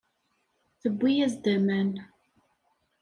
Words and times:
Tewwi-as-d 0.81 1.45
aman. 1.55 1.91